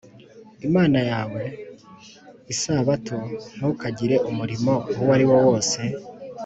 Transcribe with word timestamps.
Imana 0.67 0.99
yawe 1.11 1.41
isabato 2.53 3.17
c 3.27 3.27
Ntukagire 3.55 4.15
umurimo 4.29 4.73
uwo 4.99 5.11
ari 5.15 5.25
wo 5.29 5.37
wose 5.45 5.81